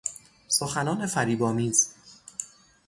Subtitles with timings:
[0.47, 1.89] سخنان فریبآمیز